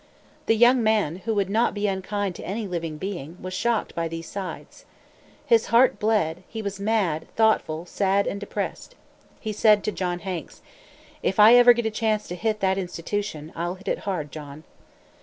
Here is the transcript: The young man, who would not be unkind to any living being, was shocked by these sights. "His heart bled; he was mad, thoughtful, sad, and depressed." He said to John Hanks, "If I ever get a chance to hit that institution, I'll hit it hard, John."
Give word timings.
The 0.47 0.55
young 0.55 0.81
man, 0.81 1.17
who 1.27 1.35
would 1.35 1.47
not 1.47 1.75
be 1.75 1.85
unkind 1.85 2.33
to 2.33 2.43
any 2.43 2.65
living 2.65 2.97
being, 2.97 3.37
was 3.39 3.53
shocked 3.53 3.93
by 3.93 4.07
these 4.07 4.27
sights. 4.27 4.83
"His 5.45 5.67
heart 5.67 5.99
bled; 5.99 6.41
he 6.47 6.63
was 6.63 6.79
mad, 6.79 7.27
thoughtful, 7.35 7.85
sad, 7.85 8.25
and 8.25 8.39
depressed." 8.39 8.95
He 9.39 9.53
said 9.53 9.83
to 9.83 9.91
John 9.91 10.17
Hanks, 10.17 10.63
"If 11.21 11.39
I 11.39 11.53
ever 11.53 11.71
get 11.73 11.85
a 11.85 11.91
chance 11.91 12.27
to 12.29 12.35
hit 12.35 12.61
that 12.61 12.79
institution, 12.79 13.53
I'll 13.55 13.75
hit 13.75 13.87
it 13.87 13.99
hard, 13.99 14.31
John." 14.31 14.63